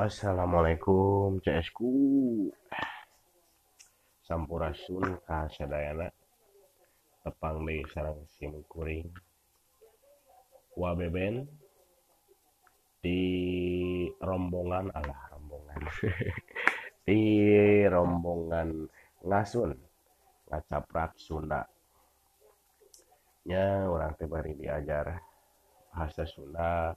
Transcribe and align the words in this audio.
Assalamualaikum 0.00 1.44
CS 1.44 1.76
ku. 1.76 1.92
Sampurasun 4.24 5.20
kasadayana 5.28 6.08
tepang 7.20 7.60
di 7.68 7.84
sarang 7.84 8.24
simkuring. 8.32 9.12
Wabeben 10.72 11.44
di 13.04 13.20
rombongan 14.24 14.88
Allah 14.96 15.20
rombongan. 15.36 15.80
Di 17.04 17.20
rombongan 17.84 18.88
ngasun. 19.20 19.76
Ngacaprak 20.48 21.20
Sunda. 21.20 21.68
Nya 23.44 23.84
orang 23.84 24.16
teh 24.16 24.24
bari 24.24 24.56
diajar 24.56 25.12
bahasa 25.92 26.24
Sunda. 26.24 26.96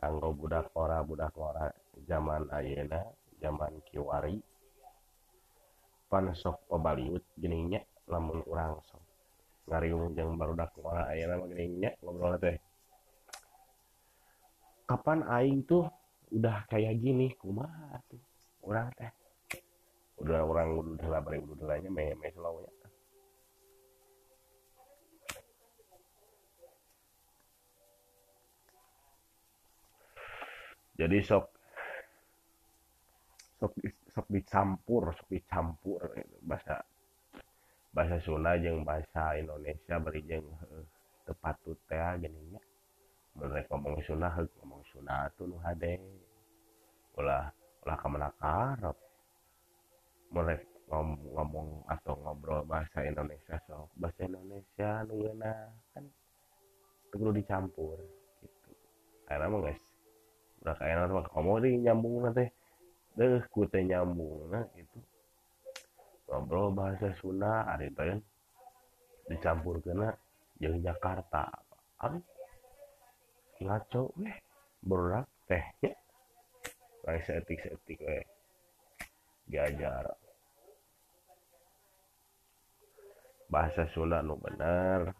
Kanggo 0.00 0.32
budak 0.32 0.72
ora 0.72 1.04
budak 1.04 1.36
ora 1.36 1.81
zaman 2.08 2.48
ayeuna 2.52 3.04
zaman 3.42 3.82
kiwari. 3.88 4.40
Pan 6.08 6.32
sok 6.36 6.68
pabaliut 6.68 7.24
geuning 7.40 7.72
nya 7.72 7.80
lamun 8.08 8.44
urang 8.44 8.76
sok 8.84 9.00
ngariung 9.68 10.12
jeung 10.12 10.36
barudak 10.36 10.74
ora 10.82 11.08
ayeuna 11.08 11.40
mah 11.40 11.48
geuning 11.48 11.72
nya 11.80 11.90
ngobrol 12.04 12.36
teh. 12.36 12.60
Kapan 14.84 15.24
aing 15.24 15.64
tuh 15.64 15.88
udah 16.32 16.68
kayak 16.68 17.00
gini? 17.00 17.32
Kumaha 17.36 17.96
tuh? 18.08 18.20
Urang 18.64 18.92
teh. 18.92 19.08
Udah 20.20 20.44
orang 20.44 20.76
udah 20.76 21.08
lah 21.08 21.20
bari 21.24 21.40
udah 21.40 21.80
nya 21.80 21.88
me 21.88 22.12
me 22.16 22.28
slow 22.32 22.60
nya. 22.60 22.72
Jadi 30.92 31.18
sok 31.24 31.51
sok 33.62 33.78
sok 34.10 34.26
dicampur 34.26 35.14
sok 35.14 35.30
dicampur 35.30 36.02
gitu. 36.18 36.34
bahasa 36.42 36.82
bahasa 37.94 38.18
Sunda 38.18 38.58
jeung 38.58 38.82
bahasa 38.82 39.38
Indonesia 39.38 40.02
beri 40.02 40.26
jeung 40.26 40.50
uh, 40.50 40.82
tepat 41.22 41.62
teh 41.62 42.02
geuning 42.18 42.58
nya. 42.58 42.62
Mereka 43.38 43.70
ngomong 43.70 44.02
Sunda 44.02 44.34
ngomong 44.34 44.82
Sunda 44.90 45.30
tuh 45.38 45.46
nu 45.46 45.62
hade. 45.62 46.02
Ulah 47.14 47.54
ulah 47.86 47.96
kamana 48.02 48.34
karep 48.34 48.98
mereka 50.34 50.66
ngomong, 50.90 51.22
ngomong 51.38 51.68
atau 51.86 52.18
ngobrol 52.18 52.66
bahasa 52.66 53.06
Indonesia 53.06 53.62
sok. 53.70 53.94
Bahasa 53.94 54.26
Indonesia 54.26 55.06
nu 55.06 55.22
kan 55.94 56.04
perlu 57.14 57.30
dicampur 57.30 58.02
gitu. 58.42 58.74
Karena 59.22 59.46
mah 59.46 59.70
guys 59.70 59.78
udah 60.62 60.74
kayak 60.78 60.94
nanti 60.98 61.14
kamu 61.30 61.52
di 61.62 61.70
nyambung 61.82 62.14
nanti 62.22 62.46
deh 63.18 63.44
kute 63.52 63.80
nyambung 63.84 64.48
nah 64.48 64.64
itu 64.76 64.98
ngobrol 66.32 66.72
bahasa 66.72 67.12
Sunda 67.20 67.68
ada 67.68 67.84
itu 67.84 68.24
dicampur 69.28 69.78
kena 69.84 70.10
yang 70.58 70.78
Jakarta. 70.82 71.50
Ari 72.02 72.18
ngaco 73.62 74.10
weh 74.18 74.36
berat 74.82 75.26
teh 75.46 75.64
ya. 75.82 75.92
Kayak 77.02 77.22
setik 77.26 77.58
setik 77.62 77.98
weh. 78.02 78.26
Diajar 79.46 80.14
bahasa 83.52 83.84
Sunda 83.92 84.24
nu 84.24 84.38
bener. 84.38 85.12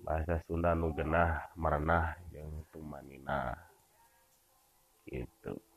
Bahasa 0.00 0.40
Sunda 0.48 0.72
nu 0.72 0.92
genah 0.96 1.50
merenah 1.56 2.16
yang 2.32 2.48
tumanina. 2.72 3.52
Gitu 5.04 5.69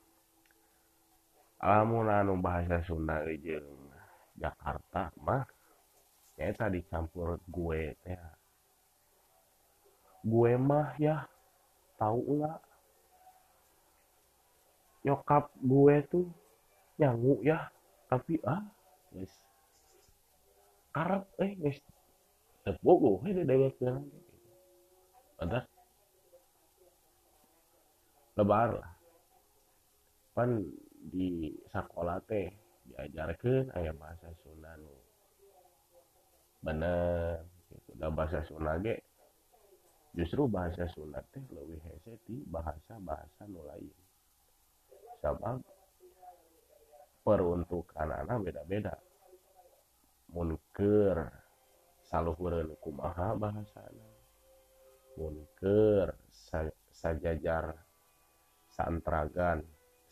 alamun 1.64 2.12
anu 2.12 2.36
bahasa 2.44 2.84
Sunda 2.84 3.24
jeung 3.40 3.88
Jakarta 4.36 5.16
mah 5.24 5.48
ya 6.36 6.52
tadi 6.52 6.84
campur 6.92 7.40
gue 7.48 7.96
teh. 8.04 8.20
Gue 10.28 10.60
mah 10.60 10.92
ya 11.00 11.24
tahu 11.96 12.44
nggak 12.44 12.60
nyokap 15.08 15.48
gue 15.64 15.96
tuh 16.12 16.28
nyangu 17.00 17.40
ya 17.44 17.72
tapi 18.12 18.44
ah 18.44 18.64
guys 19.16 19.34
karep 20.92 21.24
eh 21.40 21.52
guys 21.56 21.80
tepuk 22.68 23.24
gue 23.24 23.40
deh 23.40 23.46
dewek 23.48 23.80
ada. 25.40 25.64
Lebar 28.34 28.70
lah. 28.82 28.92
Pan 30.34 30.66
di 31.04 31.52
sekolah 31.68 32.24
teh 32.24 32.48
diajarkan 32.88 33.76
ayah 33.80 33.96
bahasa 33.96 34.28
Sunan 34.44 34.80
bener 36.64 37.44
gitu. 37.68 37.92
dan 38.00 38.12
bahasa 38.16 38.40
Sunda 38.48 38.80
ge 38.80 39.04
justru 40.16 40.48
bahasa 40.48 40.88
Sunda 40.88 41.20
teh 41.36 41.44
lebih 41.52 41.80
hese 41.84 42.16
di 42.24 42.40
bahasa 42.48 42.96
bahasa 43.04 43.44
nu 43.52 43.68
lain. 43.68 43.92
Sebab 45.20 45.60
peruntukan 47.24 48.10
anak 48.12 48.44
beda-beda. 48.44 48.96
Munker 50.36 51.32
saluhureun 52.04 52.76
kumaha 52.84 53.32
bahasana? 53.40 54.08
Munker 55.16 56.16
sajajar 56.92 57.80
santragan. 58.68 59.64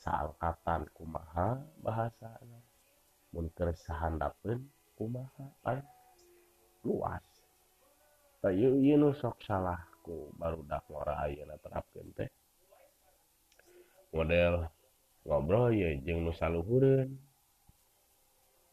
saangkatan 0.02 0.90
kumaha 0.98 1.62
bahasa 1.86 2.42
munker 3.32 3.70
sahandapeun 3.78 4.66
kumaha? 4.98 5.46
Pan 5.62 5.80
luas. 6.82 7.22
Teu 8.42 8.82
ieu 8.82 8.98
nu 8.98 9.14
sok 9.14 9.38
salah 9.46 9.78
ku 10.02 10.34
barudak 10.34 10.82
ngora 10.90 11.30
ayeuna 11.30 11.56
terapkeun 11.62 12.10
teh. 12.18 12.30
Model 14.12 14.66
ngobrol 15.24 15.70
ya 15.72 15.94
jeung 16.02 16.26
nu 16.26 16.34
saluhureun 16.34 17.14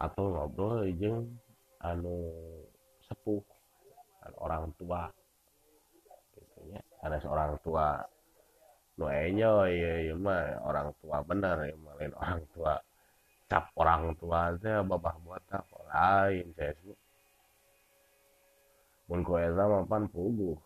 atau 0.00 0.25
ngobrol 0.33 0.89
jeung 0.97 1.28
anu 1.84 2.16
sepuh 3.05 3.45
anu 4.25 4.37
orang 4.41 4.72
tua. 4.81 5.12
Gitu 6.33 6.72
ya 6.72 6.81
ada 7.05 7.21
seorang 7.21 7.60
tua 7.60 8.00
nu 8.98 9.06
enyo 9.06 9.62
ya, 9.70 10.10
ya 10.10 10.14
mah 10.19 10.59
orang 10.66 10.91
tua 10.98 11.22
bener 11.22 11.70
ya 11.70 11.75
lain 11.78 12.12
orang 12.19 12.42
tua. 12.50 12.75
Cap 13.47 13.70
orang 13.78 14.12
tua 14.19 14.53
teh 14.59 14.82
babah 14.82 15.14
buat 15.22 15.41
apa 15.54 15.76
lain 15.88 16.53
saya 16.59 16.75
sebut 16.76 16.98
mun 19.09 19.25
ku 19.25 19.38
eta 19.38 19.64
mah 19.64 19.86
pan 19.86 20.04
puguh. 20.10 20.59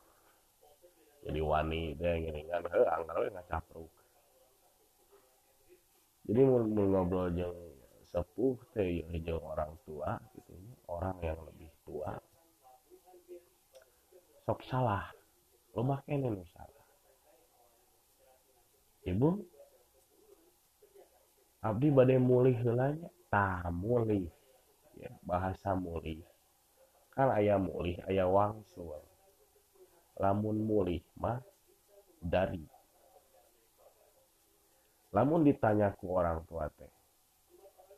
Jadi 1.22 1.40
wani 1.44 1.92
teh 2.00 2.14
ngiringan 2.24 2.64
heuh 2.72 2.88
anggar 2.88 3.20
we 3.20 3.28
ngacapruk. 3.36 3.92
Jadi 6.26 6.40
mun 6.42 6.72
ngobrol 6.72 7.28
jeung 7.36 7.54
sepuh 8.08 8.56
teh 8.72 9.04
ya 9.04 9.06
jeung 9.20 9.44
orang 9.44 9.76
tua 9.84 10.16
gitu. 10.32 10.56
Orang 10.88 11.20
yang 11.20 11.38
lebih 11.44 11.68
tua. 11.84 12.16
Sok 14.48 14.64
salah. 14.66 15.12
Lo 15.76 15.84
makin 15.84 16.24
nu 16.24 16.42
salah 16.56 16.71
ibu? 19.06 19.42
Abdi 21.62 21.88
badai 21.94 22.18
mulih 22.18 22.58
heulanya 22.58 23.08
tah 23.30 23.70
mulih. 23.70 24.26
Ya, 24.98 25.10
bahasa 25.22 25.78
mulih. 25.78 26.22
Kan 27.14 27.30
ayah 27.38 27.58
mulih 27.58 27.98
ayah 28.10 28.26
wangsul. 28.26 28.98
Lamun 30.18 30.58
mulih 30.62 31.02
mah 31.16 31.38
dari. 32.18 32.66
Lamun 35.14 35.46
ditanya 35.46 35.94
ke 35.94 36.04
orang 36.08 36.42
tua 36.48 36.66
teh 36.72 36.90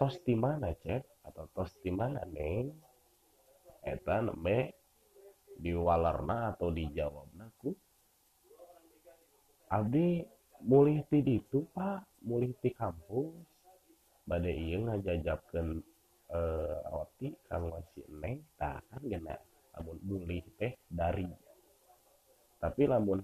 tos 0.05 0.21
di 0.21 0.37
mana 0.37 0.69
cek? 0.77 1.25
Atau 1.25 1.49
tos 1.57 1.73
di 1.81 1.89
mana 1.89 2.21
neng? 2.29 2.69
Eta 3.81 4.21
nembe 4.21 4.77
diwalarna 5.57 6.53
atau 6.53 6.69
dijawabna 6.69 7.47
ku 7.57 7.73
abdi 9.71 10.21
mulih 10.65 11.05
ti 11.13 11.21
ditu 11.21 11.69
pak 11.77 12.09
mulih 12.25 12.57
ti 12.65 12.73
kampus 12.73 13.37
bade 14.25 14.49
iya 14.49 14.81
ngajajabkan 14.81 15.85
eh, 16.33 16.77
roti 16.89 17.29
kang 17.45 17.69
wasi 17.69 18.01
neng 18.09 18.41
tak 18.57 18.81
kan 18.89 19.03
gena. 19.05 19.37
Lamun 19.77 19.99
mulih 20.07 20.45
teh 20.57 20.73
dari. 20.89 21.29
Tapi 22.63 22.83
lamun 22.89 23.21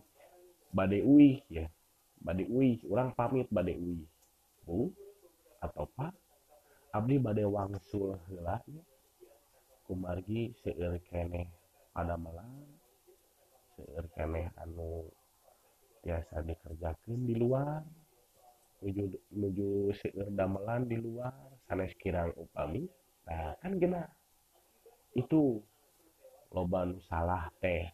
bade 0.71 1.01
uih 1.01 1.41
ya 1.49 1.65
bade 2.21 2.45
uih 2.45 2.85
orang 2.93 3.17
pamit 3.17 3.49
bade 3.49 3.73
uih. 3.73 4.05
Bu 4.69 4.93
atau 5.65 5.89
pak 5.97 6.13
abdi 6.93 7.17
bade 7.17 7.45
wangsul 7.49 8.21
heula 8.29 8.61
ya. 8.69 8.83
kumargi 9.89 10.55
seueur 10.63 11.01
keneh 11.11 11.51
pada 11.91 12.15
malam 12.15 12.63
seueur 13.75 14.07
keneh 14.15 14.47
anu 14.63 15.09
biasa 16.01 16.41
dikerjakan 16.45 17.19
di 17.29 17.35
luar 17.37 17.85
menuju 18.81 19.05
menuju 19.37 19.69
seueur 20.01 20.33
damelan 20.33 20.89
di 20.89 20.97
luar 20.97 21.37
sanes 21.69 21.93
kirang 22.01 22.33
upami 22.37 22.89
nah 23.29 23.53
kan 23.61 23.77
gena. 23.77 24.09
Itu 25.13 25.61
loban 26.51 26.99
salah 27.07 27.47
teh 27.63 27.87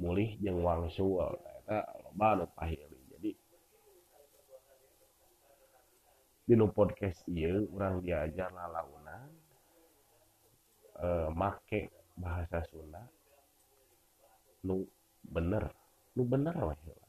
mulih 0.00 0.36
jeung 0.40 0.60
wangsul 0.64 1.36
eta 1.64 1.84
loban 2.04 2.48
pahili 2.56 3.00
jadi 3.12 3.32
di 6.48 6.54
podcast 6.72 7.20
ieu 7.28 7.68
urang 7.72 8.00
diajar 8.04 8.48
lalaunan 8.52 9.28
e, 10.96 11.06
make 11.36 11.92
bahasa 12.16 12.64
Sunda 12.68 13.04
nu 14.64 14.84
bener 15.24 15.68
nu 16.16 16.24
bener 16.24 16.56
weh 16.60 16.99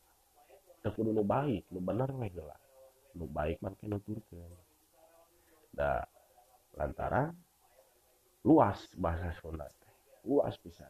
kudu 0.90 1.14
nu 1.14 1.22
baik 1.22 1.70
nu 1.70 1.78
bener 1.78 2.10
we 2.18 2.26
heula 2.34 2.58
nu 3.14 3.30
baik 3.30 3.62
make 3.62 3.86
nuturkeun 3.86 4.50
da 5.70 6.02
lantaran 6.74 7.36
luas 8.42 8.90
bahasa 8.98 9.30
Sunda 9.38 9.70
teh. 9.70 9.94
Luas 10.26 10.58
pisan. 10.58 10.90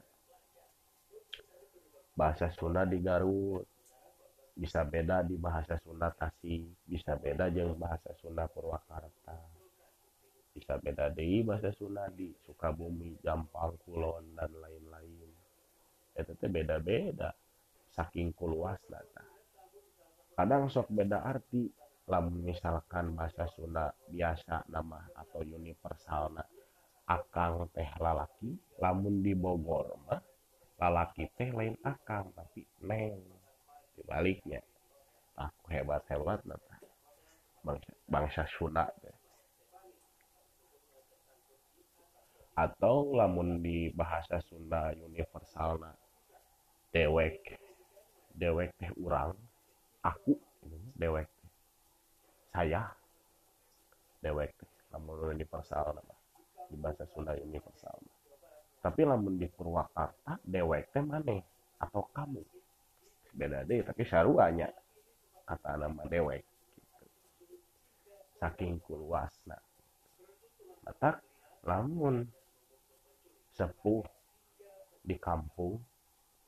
Bahasa 2.15 2.51
Sunda 2.51 2.87
di 2.87 2.99
Garut 3.03 3.67
bisa 4.55 4.83
beda 4.83 5.23
di 5.23 5.39
bahasa 5.39 5.79
Sunda 5.79 6.11
Tasik 6.11 6.87
bisa 6.87 7.15
beda 7.15 7.47
jeung 7.51 7.75
bahasa 7.79 8.11
Sunda 8.19 8.47
Purwakarta 8.51 9.35
bisa 10.51 10.75
beda 10.79 11.07
di 11.15 11.39
bahasa 11.43 11.71
Sunda 11.71 12.11
di 12.11 12.31
Sukabumi 12.43 13.15
Jampang 13.23 13.79
Kulon 13.87 14.35
dan 14.35 14.51
lain-lain. 14.51 15.31
Itu 16.11 16.35
teh 16.35 16.51
beda-beda 16.51 17.31
saking 17.95 18.35
kuluas 18.35 18.79
nata 18.91 19.23
kadang 20.35 20.71
sok 20.71 20.89
beda 20.91 21.23
arti. 21.23 21.69
Lamun 22.09 22.43
misalkan 22.43 23.13
bahasa 23.15 23.47
Sunda 23.55 23.87
biasa 24.09 24.67
nama 24.67 24.99
atau 25.15 25.45
universal 25.45 26.33
nah 26.33 26.43
akang 27.07 27.69
teh 27.71 27.87
lalaki 28.01 28.51
lamun 28.81 29.23
di 29.23 29.31
Bogor 29.31 29.95
mah 30.09 30.19
lalaki 30.81 31.29
teh 31.37 31.53
lain 31.53 31.77
akang 31.85 32.33
tapi 32.35 32.67
neng. 32.83 33.21
Dibaliknya 33.95 34.59
aku 35.37 35.71
hebat 35.71 36.03
hebat 36.09 36.41
nata 36.43 36.77
bangsa, 37.63 37.91
bangsa 38.09 38.43
Sunda 38.49 38.89
teh. 38.99 39.15
Atau 42.57 43.15
lamun 43.15 43.61
di 43.63 43.87
bahasa 43.93 44.41
Sunda 44.43 44.91
universal 44.99 45.79
nah 45.79 45.95
dewek 46.91 47.39
dewek 48.35 48.73
teh 48.75 48.91
urang 48.99 49.37
aku 50.03 50.33
dewek. 50.97 51.29
Saya 52.51 52.89
dewek. 54.21 54.53
Lamun 54.91 55.31
universal 55.31 55.95
di 56.67 56.75
bahasa 56.75 57.07
Sunda 57.07 57.31
universal 57.39 57.95
tapi 58.81 59.05
lamun 59.05 59.37
di 59.37 59.45
Purwakarta 59.45 60.41
dewek 60.41 60.89
teh 60.89 61.05
mana 61.05 61.37
atau 61.77 62.01
kamu? 62.09 62.41
Beda 63.37 63.61
deh 63.61 63.85
tapi 63.85 64.01
saruanya 64.03 64.67
kata 65.45 65.77
nama 65.77 66.01
dewek 66.09 66.41
gitu. 66.41 67.05
saking 68.41 68.81
kuluasna. 68.81 69.55
Mata 70.81 71.21
lamun 71.61 72.25
sepuh 73.53 74.01
di 75.05 75.13
kampung 75.21 75.77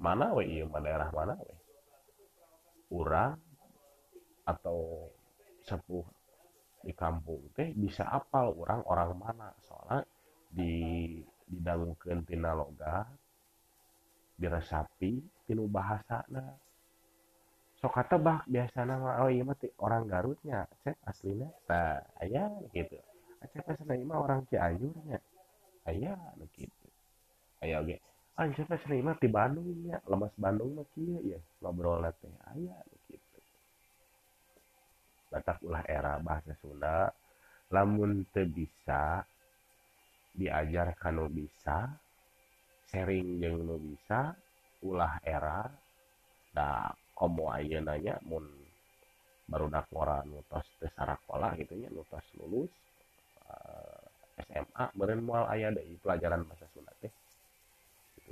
mana 0.02 0.34
we 0.34 0.58
iya 0.58 0.66
daerah 0.66 1.14
mana 1.14 1.38
we 1.38 1.54
urang 2.94 3.34
atau 4.46 5.10
sepuh 5.66 6.06
di 6.84 6.92
kampung 6.94 7.42
teh 7.58 7.74
bisa 7.74 8.06
apal 8.06 8.54
orang 8.54 8.86
orang 8.86 9.12
mana. 9.18 9.50
Soalnya 9.66 10.06
di 10.54 10.74
didanggukeun 11.50 12.24
tina 12.24 12.56
logat 12.56 13.10
diresapi 14.40 15.22
tinu 15.46 15.70
bahasa 15.70 16.26
nah 16.32 16.56
sok 17.78 17.94
kata 18.00 18.16
bah 18.18 18.42
biasa 18.48 18.88
nama 18.88 19.22
oh 19.22 19.30
iya 19.30 19.44
mati 19.46 19.68
orang 19.78 20.08
Garutnya 20.08 20.66
cek 20.82 20.98
aslinya 21.04 21.52
nah 21.68 22.00
ayah 22.24 22.50
gitu. 22.72 22.98
Cek 23.44 23.66
aslinya 23.76 24.16
orang 24.16 24.48
Cianjurnya 24.48 25.20
ayah 25.92 26.18
gitu 26.56 26.88
ayah 27.62 27.84
oke 27.84 27.96
ah 28.00 28.13
siapa 28.34 28.82
sering 28.82 29.06
mah 29.06 29.18
di 29.22 29.30
Bandung 29.30 29.70
ya. 29.86 30.02
Lemas 30.10 30.34
Bandung 30.34 30.74
mah 30.74 30.86
ya 31.22 31.38
ngobrol 31.62 32.02
teh. 32.18 32.34
Ayah 32.50 32.82
batak 35.30 35.62
ulah 35.66 35.86
era 35.86 36.18
bahasa 36.18 36.58
Sunda. 36.58 37.14
Lamun 37.70 38.26
te 38.34 38.46
bisa 38.46 39.22
diajar 40.34 40.98
kanu 40.98 41.30
bisa 41.30 41.90
sharing 42.90 43.38
jeung 43.38 43.66
nu 43.66 43.78
bisa 43.78 44.34
ulah 44.82 45.22
era. 45.22 45.70
Da 46.54 46.90
komo 47.14 47.54
aja 47.54 47.82
nanya 47.82 48.18
mun 48.26 48.46
baru 49.46 49.70
dak 49.70 49.90
ngora 49.94 50.26
nutos 50.26 50.66
teu 50.82 50.90
sarakola 50.98 51.54
gitu 51.58 51.78
nya 51.78 51.90
nutos 51.94 52.26
lulus 52.38 52.70
eh, 53.46 54.46
SMA 54.50 54.86
beren 54.98 55.22
moal 55.22 55.46
aya 55.50 55.70
deui 55.70 55.98
pelajaran 56.02 56.46
bahasa 56.46 56.66
Sunda 56.74 56.94
teh 57.02 57.14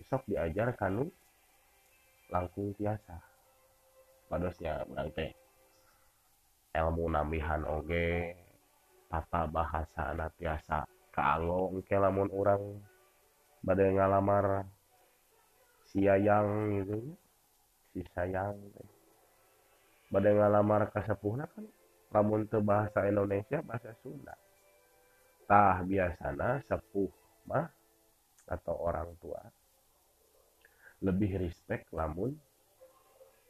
sok 0.07 0.25
diajar 0.29 0.73
kanu 0.77 1.09
langkung 2.31 2.71
tiasa. 2.79 3.19
Padosnya 4.31 4.87
urang 4.87 5.11
teh. 5.11 5.31
Ilmu 6.71 7.11
nambihan 7.11 7.67
oge 7.67 8.31
tata 9.11 9.43
bahasa 9.51 10.15
anak 10.15 10.31
tiasa. 10.39 10.87
Kaanggo 11.11 11.75
engke 11.75 11.99
lamun 11.99 12.31
orang 12.31 12.63
badai 13.59 13.91
ngalamar 13.91 14.63
si 15.91 16.07
ayang 16.07 16.79
gitu. 16.79 17.11
Si 17.91 17.99
sayang 18.15 18.55
badai 20.07 20.31
ngalamar 20.31 20.87
kasepuhna 20.95 21.51
kan 21.51 21.67
lamun 22.15 22.47
teu 22.47 22.63
bahasa 22.63 23.03
Indonesia 23.03 23.59
bahasa 23.59 23.91
Sunda. 23.99 24.35
Tah 25.43 25.83
biasana 25.83 26.63
sepuh 26.63 27.11
mah 27.51 27.67
atau 28.47 28.75
orang 28.79 29.11
tua 29.19 29.43
lebih 31.01 31.41
respect 31.41 31.89
lamun 31.93 32.37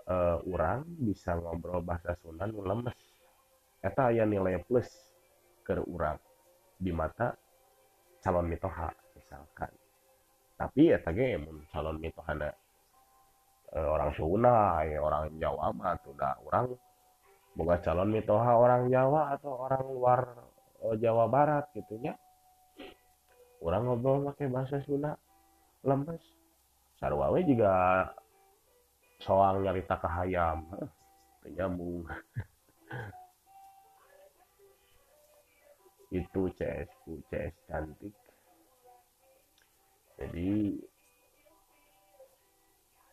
uh, 0.07 0.39
orang 0.48 0.88
bisa 1.00 1.36
ngobrol 1.36 1.83
bahasa 1.83 2.15
Sunda 2.19 2.48
nu 2.48 2.63
lemes. 2.63 2.98
Eta 3.81 4.13
aya 4.13 4.24
nilai 4.24 4.62
plus 4.63 4.88
ke 5.65 5.77
urang 5.88 6.17
di 6.77 6.89
mata 6.93 7.34
calon 8.22 8.48
mitoha 8.48 8.89
misalkan. 9.17 9.72
Tapi 10.58 10.93
ya 10.93 10.98
tadi 11.01 11.34
mun 11.41 11.65
calon 11.74 11.98
mitohana 11.98 12.53
e, 13.72 13.79
orang 13.79 14.12
Sunda 14.13 14.84
ya 14.86 15.00
orang 15.01 15.34
Jawa 15.39 15.72
mah 15.74 15.96
tuh 16.03 16.13
dah 16.13 16.36
orang 16.46 16.75
boga 17.58 17.75
calon 17.81 18.10
mitoha 18.12 18.51
orang 18.53 18.91
Jawa 18.91 19.36
atau 19.36 19.58
orang 19.58 19.84
luar 19.89 20.22
e, 20.84 20.86
Jawa 21.00 21.25
Barat 21.31 21.65
gitunya 21.74 22.13
orang 23.63 23.88
ngobrol 23.88 24.27
pakai 24.31 24.51
bahasa 24.51 24.77
Sunda 24.84 25.15
lemes 25.81 26.22
sarwawe 27.01 27.39
juga 27.41 27.74
soal 29.25 29.65
nyarita 29.65 29.98
kahayam 29.98 30.70
nyambung 31.50 32.05
itu 36.12 36.41
CS 36.60 36.91
ku 37.08 37.17
CS 37.31 37.55
cantik. 37.72 38.12
Jadi 40.20 40.77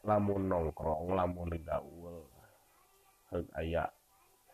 lamun 0.04 0.50
nongkrong 0.50 1.14
lamun 1.14 1.48
gaul 1.64 2.26
heg 3.32 3.46
aya 3.56 3.88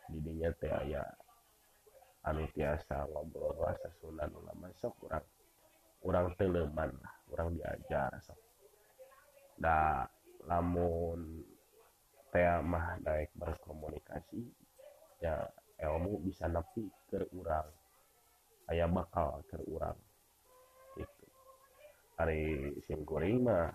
didinya 0.07 0.49
teh 0.61 0.71
aya 0.71 1.03
anu 2.23 2.45
tiasa 2.53 3.07
ngobrol 3.11 3.55
bahasa 3.57 3.89
Sunda 3.97 4.29
nu 4.29 4.39
lama 4.45 4.69
sok 4.77 4.93
kurang 4.99 5.25
kurang 5.99 6.27
teleman 6.37 6.91
lah 7.01 7.13
kurang 7.29 7.55
diajar 7.55 8.13
sok 8.21 8.37
da 9.55 10.03
lamun 10.45 11.41
teh 12.29 12.45
mah 12.61 12.99
naik 13.01 13.31
berkomunikasi 13.39 14.43
ya 15.23 15.47
ilmu 15.79 16.23
bisa 16.27 16.47
nepi 16.47 16.87
ke 17.07 17.23
urang. 17.35 17.67
Aya 18.65 18.89
bakal 18.89 19.45
terurang 19.47 19.95
itu 20.97 21.25
hari 22.17 22.73
simkuring 22.89 23.45
mah 23.45 23.69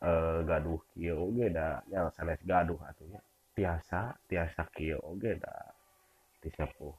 e, 0.00 0.10
gaduh 0.46 0.80
kieu 0.94 1.30
oge 1.30 1.52
da. 1.52 1.84
Yang 1.90 2.16
sanes 2.16 2.40
gaduh 2.42 2.80
atunya 2.82 3.20
tiasa 3.52 4.16
tiasa 4.26 4.66
kieu 4.72 4.98
oge 5.04 5.36
da. 5.36 5.54
Disepuh 6.42 6.94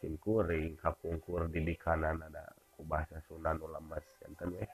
simkuring 0.00 0.78
kapungkur 0.80 1.48
didikanan 1.52 2.20
ada 2.22 2.44
bahasa 2.84 3.16
Sunan 3.24 3.56
ulamas 3.60 4.04
janten 4.20 4.52
we 4.52 4.64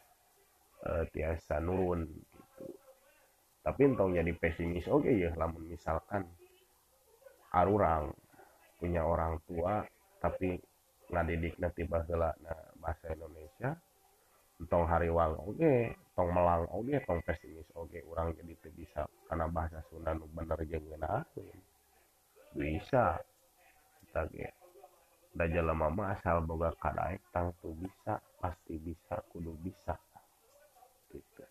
e, 0.82 0.90
tiasa 1.14 1.62
nurun 1.62 2.04
gitu. 2.06 2.66
Tapi 3.62 3.80
entong 3.86 4.18
jadi 4.18 4.32
pesimis 4.34 4.90
oke 4.90 5.06
ya 5.08 5.30
lamun 5.38 5.70
misalkan 5.70 6.26
arurang 7.54 8.10
punya 8.82 9.06
orang 9.06 9.38
tua 9.46 9.86
tapi 10.18 10.58
ngadidik 11.12 11.54
nanti 11.62 11.86
bahasa 11.86 12.34
bahasa 12.82 13.06
Indonesia 13.14 13.70
tong 14.66 14.86
hariwang 14.86 15.38
oke 15.38 15.94
tong 16.18 16.30
melang 16.34 16.66
oke 16.70 16.94
tong 17.06 17.22
pesimis 17.22 17.66
oke 17.78 17.98
orang 18.10 18.34
jadi 18.34 18.50
itu 18.54 18.68
bisa 18.74 19.06
karena 19.30 19.46
bahasa 19.46 19.78
Sunda 19.90 20.14
nu 20.14 20.26
bener 20.34 20.58
jeung 20.66 20.86
bisa 22.52 23.18
kita 24.02 24.22
ge. 24.28 24.50
Da 25.32 25.48
jelema 25.48 25.88
mah 25.88 26.12
asal 26.12 26.44
boga 26.44 26.68
kadaek 26.76 27.24
tang 27.32 27.56
tuh 27.64 27.72
bisa 27.80 28.20
pasti 28.36 28.76
bisa 28.76 29.16
kudu 29.32 29.56
bisa 29.64 29.96
gitu 31.08 31.44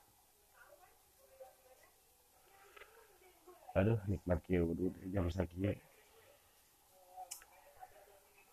aduh 3.72 4.00
nikmat 4.12 4.40
kieu 4.44 4.76
jam 5.16 5.32
sakieu 5.32 5.72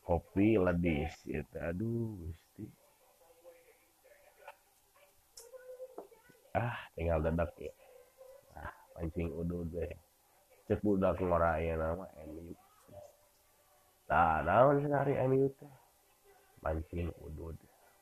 kopi 0.07 0.57
ledis 0.57 1.13
gitu 1.29 1.57
aduh 1.61 2.17
gusti. 2.17 2.65
Ah 6.57 6.81
tinggal 6.97 7.21
dedak 7.21 7.53
ya. 7.61 7.73
Ah 8.57 8.73
pancing 8.97 9.29
udud 9.35 9.69
deh 9.69 9.93
cek 10.65 10.81
budak 10.81 11.21
ngoraya 11.21 11.77
nama 11.77 12.09
MU 12.29 12.53
nah 14.09 14.41
naon 14.41 14.81
sekali 14.81 15.13
MU 15.29 15.51
teh. 15.61 15.75
Pancing 16.65 17.13
udud 17.21 17.59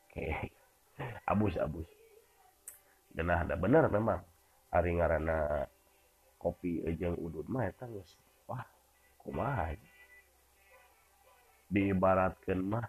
oke. 0.07 0.27
Abus 1.31 1.59
abus. 1.59 1.89
Genah 3.11 3.43
ada 3.43 3.59
bener 3.59 3.85
memang. 3.91 4.23
Hari 4.71 4.95
ngarana 4.95 5.67
kopi 6.47 6.79
ejeng 6.87 7.19
udut 7.19 7.43
mah 7.51 7.67
eta 7.67 7.83
geus. 7.91 8.15
Wah 8.47 8.63
kumaha 9.19 9.75
diibaratkeun 11.67 12.63
mah 12.63 12.87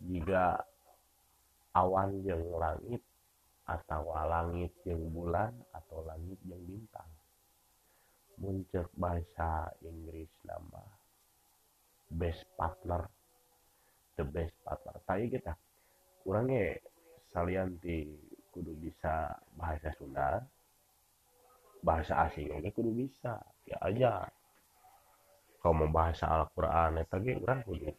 jika 0.00 0.56
awan 1.76 2.24
jeung 2.24 2.56
langit 2.56 3.04
atau 3.68 4.08
langit 4.16 4.72
jeung 4.88 5.12
bulan 5.12 5.52
atau 5.76 6.00
langit 6.08 6.40
jeung 6.48 6.64
bintang. 6.64 7.12
Muncul 8.40 8.88
bahasa 8.96 9.68
Inggris 9.84 10.32
nama 10.48 10.80
best 12.08 12.48
partner 12.56 13.04
the 14.16 14.24
best 14.24 14.56
partner. 14.64 14.96
Tapi 15.04 15.28
kita 15.28 15.52
kurangnya 16.24 16.80
salianti 17.28 18.08
kudu 18.48 18.72
bisa 18.80 19.36
bahasa 19.52 19.92
Sunda? 20.00 20.40
Bahasa 21.80 22.28
asing 22.28 22.52
oke 22.52 22.68
kudu 22.72 22.92
bisa. 22.92 23.40
Ya 23.68 23.76
aja. 23.80 24.28
Kalau 25.60 25.76
mau 25.76 25.92
bahasa 25.92 26.24
Al-Quran 26.24 27.04
itu 27.04 27.16
ge 27.20 27.32
orang 27.40 27.60
kudu 27.64 27.90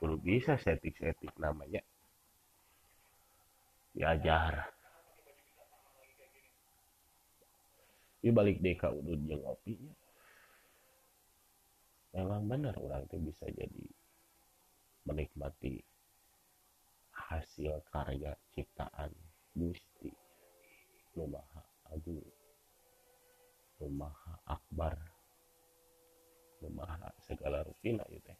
kudu 0.00 0.16
bisa 0.20 0.56
setik-setik 0.56 1.32
namanya. 1.36 1.84
Diajar 3.92 4.70
ini 8.20 8.30
balik 8.36 8.60
deka 8.60 8.92
udud 8.92 9.20
yang 9.24 9.40
ngopinya 9.40 9.92
memang 12.12 12.42
benar 12.44 12.74
orang 12.76 13.08
itu 13.08 13.16
bisa 13.16 13.46
jadi 13.48 13.86
menikmati 15.08 15.80
hasil 17.16 17.80
karya 17.88 18.36
ciptaan 18.52 19.12
Gusti 19.56 20.12
Numaha 21.16 21.64
Agung 21.88 22.39
Numaha 23.80 24.32
Akbar. 24.44 24.94
Numaha 26.60 27.08
segala 27.24 27.64
rutina 27.64 28.04
itu 28.12 28.20
teh 28.28 28.38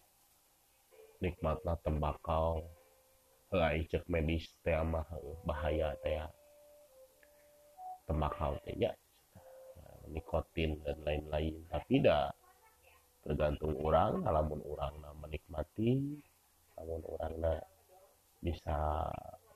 nikmatna 1.24 1.80
tembakau. 1.80 2.60
Lai 3.50 3.82
cek 3.88 4.06
medis 4.06 4.46
teh 4.62 4.76
bahaya 5.48 5.96
teh 6.04 6.20
tembakau 8.04 8.54
teh 8.62 8.76
ya. 8.76 8.92
Nikotin 10.12 10.76
dan 10.84 11.00
lain-lain. 11.06 11.56
Tapi 11.72 12.04
dah 12.04 12.28
tergantung 13.24 13.80
orang. 13.80 14.20
Namun 14.22 14.60
orang 14.68 15.00
menikmati 15.24 16.20
namun 16.80 17.04
orang 17.12 17.60
bisa 18.40 19.04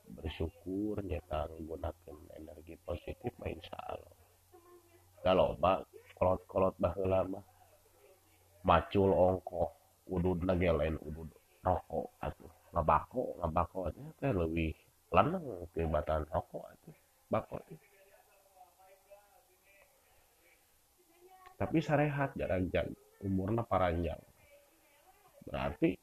bersyukur 0.04 1.00
nyata 1.00 1.48
menggunakan 1.56 2.16
energi 2.36 2.76
positif 2.84 3.32
main 3.40 3.56
insya 3.56 3.80
Allah 3.88 4.23
kalau 5.24 5.56
pak 5.56 5.88
kolot-kolot 6.20 6.76
bahula 6.76 7.24
mah 7.24 7.44
macul 8.68 9.08
ongko 9.08 9.72
udud 10.12 10.44
lagi 10.44 10.68
lain 10.68 11.00
udud 11.00 11.32
rokok 11.64 12.12
atau 12.20 12.48
ngabako 12.76 13.78
aja 13.88 14.02
teh 14.20 14.32
lebih 14.36 14.76
lanang 15.08 15.64
tibatan 15.72 16.28
rokok 16.28 16.64
itu 16.76 16.90
bako 17.32 17.56
itu 17.72 17.88
tapi 21.56 21.78
sarehat 21.80 22.36
jarang 22.36 22.68
jang 22.68 22.92
umurnya 23.24 23.64
paranjang 23.64 24.20
berarti 25.48 25.96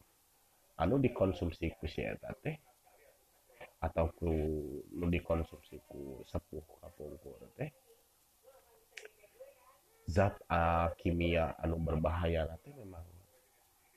anu 0.81 0.97
dikonsumsi 0.97 1.77
ku 1.77 1.85
si 1.85 2.01
teh 2.41 2.57
atau 3.81 4.09
ku 4.17 4.29
nu 4.97 5.05
dikonsumsi 5.09 5.77
ku 5.85 6.25
sepuh 6.25 6.65
kapungkur 6.81 7.37
teh 7.57 7.69
zat 10.07 10.37
uh, 10.49 10.89
kimia 10.97 11.57
anu 11.61 11.77
berbahaya. 11.81 12.47
Nanti 12.47 12.69
memang 12.73 13.05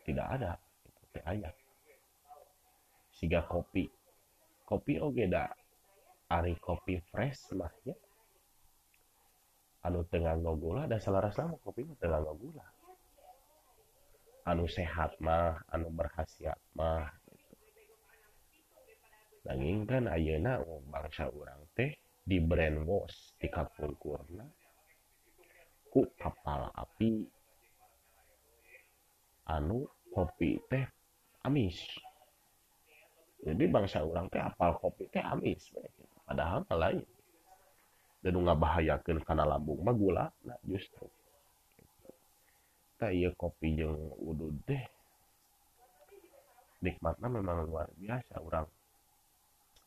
tidak 0.05 0.27
ada. 0.41 0.53
Itu 0.85 1.21
ayat 1.25 1.55
siga 3.15 3.45
kopi. 3.47 3.89
Kopi 4.65 5.01
oge 5.01 5.29
da. 5.29 5.49
Ari 6.33 6.57
kopi 6.59 6.99
fresh 7.13 7.53
mah 7.55 7.73
ya. 7.85 7.95
Anu 9.85 10.01
tengah 10.09 10.35
gula 10.41 10.89
ada 10.89 10.97
selaras 10.97 11.37
sama 11.37 11.61
kopi 11.61 11.85
tengah 12.01 12.25
gula 12.33 12.65
anu 14.45 14.69
sehat 14.69 15.17
mah 15.25 15.57
anu 15.73 15.89
berhasiat 15.89 16.61
mah 16.77 17.09
gitu. 17.33 17.57
nanging 19.49 19.89
kan 19.89 20.05
ayeuna 20.13 20.61
bangsa 20.85 21.33
orang 21.33 21.65
teh 21.73 21.97
di 22.21 22.41
brainwash 22.45 23.37
di 23.41 23.49
kapungkurna 23.49 24.45
ku 25.95 26.03
kepala 26.19 26.75
api. 26.75 27.23
Anu 29.47 29.87
kopi 30.11 30.59
teh 30.67 30.83
amis. 31.47 31.79
Jadi 33.47 33.65
bangsa 33.71 34.03
orang 34.03 34.27
teh 34.27 34.43
apal 34.43 34.75
kopi 34.83 35.07
teh 35.07 35.23
amis 35.23 35.71
padahal 36.27 36.67
lain. 36.75 37.07
Dan 38.19 38.43
nggak 38.43 38.59
bahayakan 38.59 39.23
karena 39.23 39.47
lambung 39.47 39.79
mah 39.87 39.95
gula 39.95 40.27
nah 40.43 40.59
justru. 40.67 41.07
Tak 42.99 43.15
iya 43.15 43.31
kopi 43.39 43.79
yang 43.79 43.95
udud 44.19 44.59
deh 44.67 44.83
nikmatnya 46.85 47.29
memang 47.33 47.65
luar 47.65 47.89
biasa 47.97 48.45
orang 48.45 48.69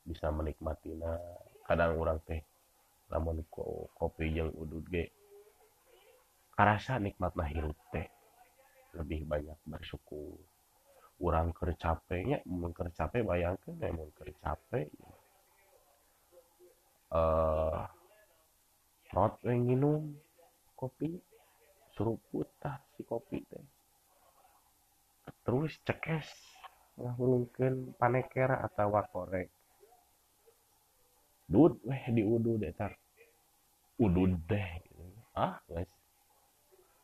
bisa 0.01 0.33
menikmatinya 0.33 1.13
kadang 1.69 1.93
orang 2.01 2.17
teh 2.25 2.41
lamun 3.13 3.45
kopi 3.93 4.33
yang 4.33 4.49
udud 4.57 4.81
ge. 4.89 5.05
rasa 6.65 6.97
nikmat 6.97 7.37
mahirut 7.37 7.77
teh 7.93 8.09
lebih 8.97 9.29
banyak 9.29 9.57
bersyukur 9.69 10.41
kurang 11.17 11.53
kercapeknya 11.53 12.41
mungkin 12.49 12.89
capek 12.93 13.21
bayangkan 13.25 13.77
ya 13.77 13.89
mungkin 13.93 14.33
capek 14.41 14.89
eh 17.13 17.81
not 19.13 19.39
minum 19.45 20.17
kopi 20.73 21.17
seruput 21.93 22.45
tah 22.61 22.81
si 22.97 23.01
kopi 23.05 23.41
teh 23.49 23.65
terus 25.45 25.77
cekes 25.85 26.27
ngahulungkeun 26.97 27.97
panekera 28.01 28.65
atau 28.65 28.93
korek 29.13 29.49
dud 31.47 31.79
weh 31.85 32.03
diudu 32.13 32.59
detar 32.61 32.93
udud 33.97 34.37
deh 34.45 34.69
ah 35.33 35.57
guys 35.69 35.96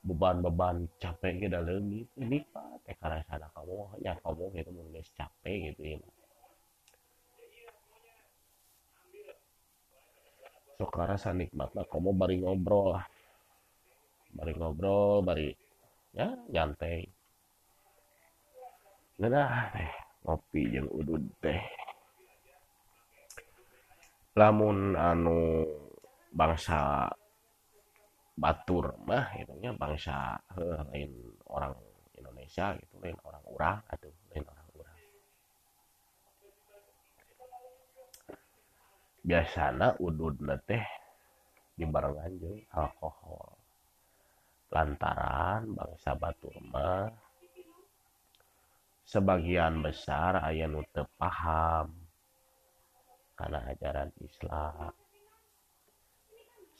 beban-beban 0.04 0.86
capek 1.00 1.48
gitu. 1.48 1.58
Lebih 1.58 2.04
ini 2.20 2.38
pak 2.52 3.00
karena 3.00 3.24
sana 3.26 3.48
kamu 3.56 4.04
ya 4.04 4.14
kamu 4.20 4.44
gitu 4.60 4.70
mungkin 4.76 5.04
capek 5.16 5.56
gitu 5.72 5.82
ya 5.96 6.00
so 10.84 10.92
karena 10.92 11.16
nikmat 11.32 11.70
lah 11.78 11.86
kamu 11.88 12.12
bari 12.12 12.44
ngobrol 12.44 13.00
lah. 13.00 13.06
Bari 14.36 14.52
ngobrol 14.58 15.24
bari 15.24 15.48
ya 16.12 16.28
nyantai. 16.52 17.08
Nah 19.24 19.72
teh 19.72 19.92
ngopi 20.28 20.62
yang 20.76 20.92
udud 20.92 21.24
teh. 21.40 21.62
Lamun 24.36 25.00
anu 25.00 25.64
bangsa 26.36 27.08
batur 28.34 28.98
mah 29.06 29.34
itunya 29.38 29.72
bangsa 29.78 30.42
lain 30.90 31.12
orang 31.50 31.74
Indonesia 32.18 32.74
itu 32.78 32.96
lain 33.02 33.18
orang 33.22 33.44
orang 33.46 33.78
atau 33.90 34.10
lain 34.34 34.46
orang 34.46 34.68
orang 34.78 34.98
biasanya 39.24 39.96
udud 40.04 40.36
teh 40.68 40.84
di 41.74 41.86
barengan 41.90 42.32
jeung 42.38 42.62
alkohol. 42.70 43.58
Lantaran 44.74 45.70
bangsa 45.78 46.18
Baturma 46.18 47.06
sebagian 49.06 49.86
besar 49.86 50.42
ayah 50.50 50.66
nu 50.66 50.82
paham 51.18 51.94
karena 53.38 53.70
ajaran 53.70 54.10
Islam 54.18 54.90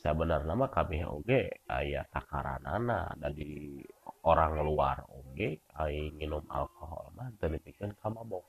sebenarnya 0.04 0.52
mah 0.52 0.68
kabeh 0.68 1.08
oge 1.08 1.64
aya 1.64 2.04
takaranana 2.12 3.08
dari 3.16 3.80
orang 4.28 4.60
luar 4.60 5.00
oge 5.08 5.64
aya 5.80 6.12
minum 6.12 6.44
alkohol 6.52 7.08
mah 7.16 7.32
teu 7.40 7.48
dipikeun 7.48 7.96
kamabok. 7.96 8.44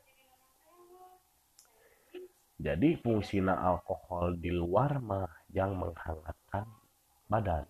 Jadi 2.59 2.99
fungsina 2.99 3.55
alkohol 3.55 4.35
di 4.35 4.51
luar 4.51 4.99
mah 4.99 5.31
yang 5.55 5.79
menghangatkan 5.79 6.67
badan. 7.31 7.63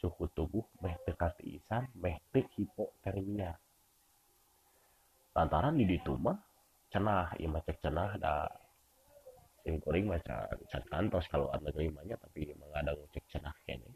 Suhu 0.00 0.32
tubuh 0.32 0.64
meh 0.80 0.96
dekat 1.04 1.36
isan 1.44 1.92
meh 2.00 2.24
hipotermia. 2.32 3.52
Lantaran 5.36 5.76
di 5.76 5.84
ditu 5.84 6.16
mah 6.16 6.40
cenah 6.88 7.36
ima 7.36 7.60
cek 7.64 7.80
cenah 7.84 8.16
da 8.16 8.44
tim 9.62 9.78
kuring 9.78 10.10
baca 10.10 10.50
cat 10.66 10.84
kantos 10.90 11.30
kalau 11.30 11.46
ada 11.54 11.70
gelimanya 11.70 12.18
tapi 12.18 12.50
emang 12.50 12.70
ada 12.74 12.98
cenah 13.30 13.54
kene. 13.62 13.86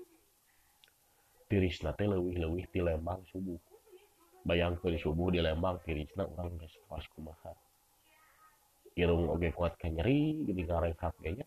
Tirisna 1.46 1.94
teh 1.94 2.06
leuwih 2.06 2.38
leuwih 2.38 2.66
di 2.70 2.80
lembang 2.82 3.22
subuh. 3.30 3.58
Bayangkeun 4.46 4.94
subuh 4.98 5.34
di 5.34 5.42
lembang 5.42 5.78
tirisna 5.82 6.22
urang 6.26 6.54
geus 6.58 6.74
pas 6.86 7.02
kumaha. 7.14 7.54
Irung 8.94 9.30
oge 9.30 9.50
kuat 9.52 9.74
ka 9.78 9.90
nyeri 9.90 10.46
gini 10.46 10.62
ngarekap 10.66 11.14
ge 11.22 11.42
nya 11.42 11.46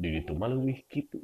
di 0.00 0.08
ditu 0.14 0.32
mah 0.38 0.50
leuwih 0.50 0.78
kitu. 0.86 1.18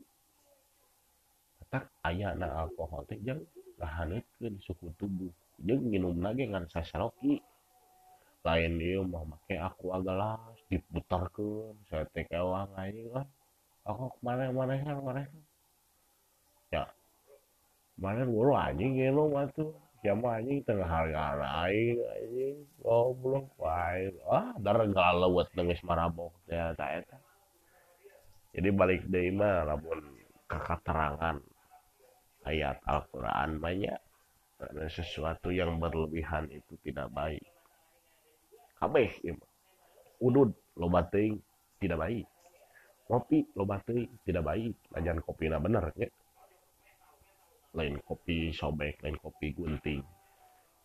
Tak 1.71 1.91
aya 2.07 2.35
na 2.39 2.67
alkohol 2.67 3.03
teh 3.07 3.19
jeung 3.23 3.43
ngahaneutkeun 3.79 4.59
suhu 4.63 4.91
tubuh. 4.99 5.31
Jeung 5.63 5.87
minumna 5.91 6.35
ge 6.35 6.47
ngan 6.51 6.67
sasaroki 6.71 7.43
lain 8.47 8.79
ieu 8.79 9.03
mah 9.03 9.27
make 9.27 9.59
aku 9.59 9.91
agak 9.91 10.15
diputarkan 10.67 11.75
saya 11.87 12.05
teh 12.11 12.27
kewang 12.27 12.71
aja 12.75 13.03
kan 13.15 13.27
aku 13.87 14.11
ke 14.11 14.19
mana 14.23 14.51
mana 14.51 14.75
kan 14.83 14.99
mana 14.99 15.23
ya 16.75 16.85
mana 17.97 18.27
buru 18.27 18.53
anjing 18.59 18.99
gitu 18.99 19.31
matu 19.31 19.67
siapa 20.03 20.43
anjing 20.43 20.59
tengah 20.67 20.89
harga 20.91 21.39
lain 21.39 21.97
anjing 22.03 22.57
goblok 22.83 23.47
wae 23.63 24.11
ah 24.27 24.51
dar 24.59 24.83
buat 25.31 25.49
nangis 25.55 25.81
marabok 25.87 26.35
ya 26.51 26.75
tak 26.75 27.07
eta 27.07 27.19
jadi 28.57 28.69
balik 28.73 29.05
dari 29.07 29.31
mah 29.31 29.69
lamun 29.69 30.17
keterangan 30.49 31.37
ayat 32.47 32.79
Al-Quran 32.87 33.59
banyak 33.59 34.01
karena 34.57 34.87
sesuatu 34.89 35.53
yang 35.53 35.77
berlebihan 35.77 36.49
itu 36.49 36.81
tidak 36.81 37.13
baik. 37.13 37.45
Kabeh 38.81 39.13
udud 40.21 40.51
loba 40.77 41.05
teuing 41.09 41.41
tidak 41.81 42.01
baik. 42.01 42.27
Kopi 43.07 43.39
loba 43.57 43.81
teuing 43.85 44.11
tidak 44.25 44.45
baik. 44.45 44.75
Lajan 44.93 45.21
kopina 45.23 45.61
bener 45.61 45.93
ya. 45.97 46.09
Lain 47.77 48.01
kopi 48.05 48.53
sobek 48.53 49.01
lain 49.05 49.17
kopi 49.21 49.53
gunting. 49.53 50.03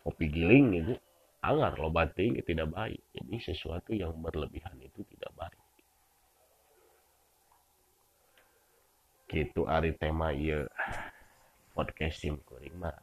Kopi 0.02 0.26
giling 0.28 0.68
itu 0.76 0.94
agar 1.42 1.78
loba 1.80 2.08
teuing 2.12 2.40
tidak 2.44 2.70
baik. 2.72 3.02
Jadi 3.16 3.36
sesuatu 3.42 3.92
yang 3.96 4.14
berlebihan 4.20 4.76
itu 4.80 5.04
tidak 5.16 5.32
baik. 5.36 5.64
Gitu 9.32 9.64
ari 9.64 9.96
tema 9.96 10.36
iya 10.36 10.68
podcast 11.72 12.20
sim 12.20 12.36
kuring 12.44 12.76
mah. 12.76 13.00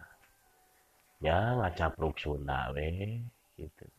Ya 1.19 1.57
ngacapruk 1.57 2.21
Sunda 2.21 2.71
we 2.71 3.25
gitu 3.59 3.98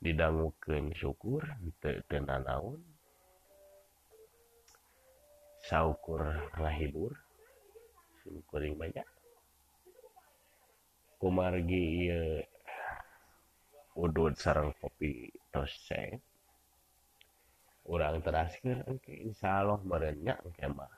didanguken 0.00 0.96
syukur 0.96 1.44
tena 2.08 2.40
naun 2.40 2.80
saukur 5.68 6.24
ngahibur 6.56 7.12
syukuring 8.24 8.80
banyak 8.80 9.04
kumargi 11.20 12.08
udud 13.92 14.32
sarang 14.40 14.72
kopi 14.80 15.28
tos 15.52 15.68
ceng 15.84 16.16
orang 17.84 18.24
terakhir 18.24 18.80
oke 18.88 19.12
insya 19.12 19.60
Allah 19.60 19.80
merenya 19.82 20.38
oke 20.46 20.62
mah. 20.70 20.88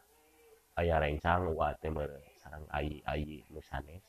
Ayah 0.73 1.05
rencang 1.05 1.53
wate 1.53 1.89
mere 1.93 2.21
sarang 2.41 2.65
ayi 2.73 3.03
ayi 3.05 3.45
nusanes 3.53 4.01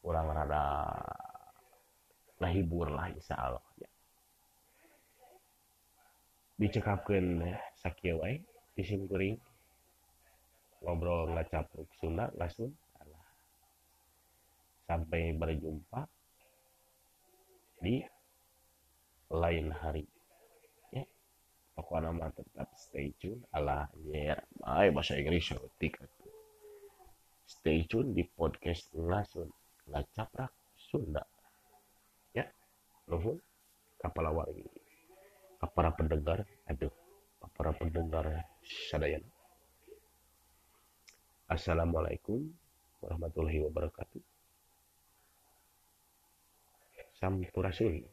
orang 0.00 0.32
rada 0.32 0.64
hibur 2.48 2.88
lah 2.88 3.12
Insya 3.12 3.36
Allah. 3.36 3.64
Ya. 3.76 3.90
dicekapkan 6.60 7.40
sakiwai 7.80 8.36
disim 8.76 9.08
kuring 9.08 9.40
ngobrol 10.84 11.32
nggak 11.32 11.48
capruk 11.48 11.88
Sunda 11.96 12.28
langsung. 12.36 12.76
Sampai 14.84 15.32
berjumpa 15.38 16.02
di 17.78 18.02
lain 19.30 19.70
hari. 19.70 20.02
Ya. 20.90 21.06
Pokoknya 21.78 22.10
nama 22.10 22.26
tetap 22.34 22.68
stay 22.74 23.14
tune. 23.22 23.40
Allah 23.54 23.86
ya. 24.10 24.34
Yeah. 24.34 24.90
bahasa 24.90 25.14
Inggris 25.16 25.54
tik 25.78 25.94
stay 27.46 27.86
tune 27.86 28.12
di 28.12 28.26
podcast 28.26 28.92
langsung. 28.92 29.48
Nggak 29.88 30.10
caprak 30.12 30.52
Sunda 30.76 31.22
nuhun 33.10 33.36
kapal 33.98 34.30
wargi 34.30 34.64
para 35.74 35.90
pendengar 35.92 36.46
aduh 36.70 36.94
para 37.58 37.74
pendengar 37.74 38.46
sadayana 38.62 39.26
Assalamualaikum 41.50 42.46
warahmatullahi 43.02 43.58
wabarakatuh. 43.66 44.22
Sampurasun 47.18 48.06